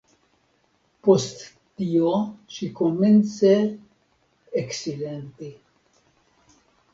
[1.07, 1.43] Post
[1.81, 2.13] tio
[2.55, 3.51] ŝi komence
[4.63, 5.53] eksilenti.